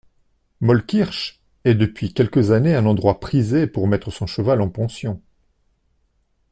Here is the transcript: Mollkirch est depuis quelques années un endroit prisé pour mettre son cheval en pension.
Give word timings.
Mollkirch 0.61 1.43
est 1.63 1.75
depuis 1.75 2.11
quelques 2.11 2.49
années 2.49 2.73
un 2.75 2.87
endroit 2.87 3.19
prisé 3.19 3.67
pour 3.67 3.87
mettre 3.87 4.09
son 4.09 4.25
cheval 4.25 4.59
en 4.61 4.67
pension. 4.71 5.21